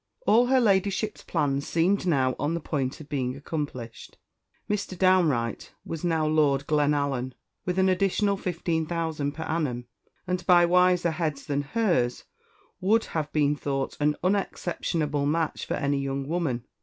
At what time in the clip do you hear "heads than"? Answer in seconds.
11.11-11.61